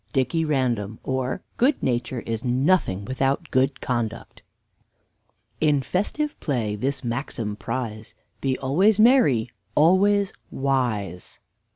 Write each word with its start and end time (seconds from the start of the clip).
DICKY 0.13 0.45
RANDOM 0.45 0.97
OR 1.03 1.43
GOOD 1.57 1.83
NATURE 1.83 2.21
IS 2.21 2.43
NOTHING 2.43 3.05
WITHOUT 3.05 3.51
GOOD 3.51 3.81
CONDUCT 3.81 4.41
"In 5.59 5.83
festive 5.83 6.39
play 6.39 6.75
this 6.75 7.03
maxim 7.03 7.55
prize 7.55 8.15
Be 8.41 8.57
always 8.57 8.99
merry 8.99 9.51
always 9.75 10.33
WISE!" 10.49 11.37